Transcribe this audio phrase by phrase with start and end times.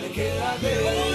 [0.00, 1.07] dale que la dé.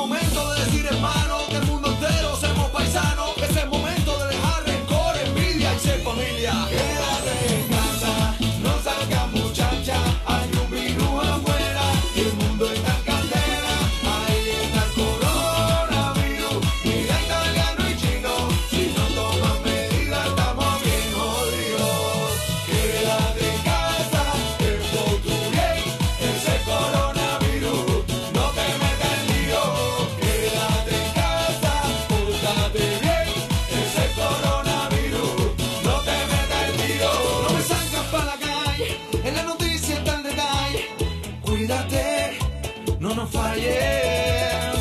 [0.00, 0.59] momento de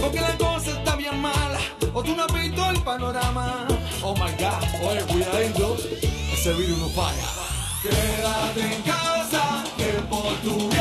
[0.01, 1.59] Porque la cosa está bien mala,
[1.93, 3.67] o tú no has visto el panorama.
[4.01, 5.77] Oh my god, oye, cuidadito,
[6.33, 7.27] ese virus no falla.
[7.83, 10.78] Quédate en casa, que por tu vida.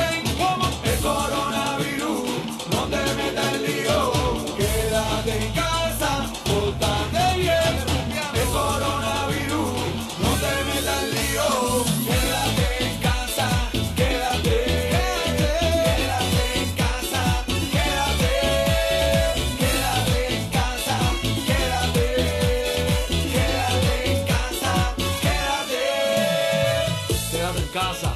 [27.72, 28.14] casa,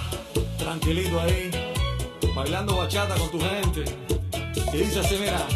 [0.59, 1.51] tranquilito ahí,
[2.35, 3.85] bailando bachata con tu gente.
[4.73, 5.47] Y dice mira.